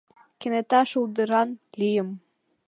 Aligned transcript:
Кенета 0.39 0.81
шулдыран 0.91 1.49
лийым. 1.79 2.09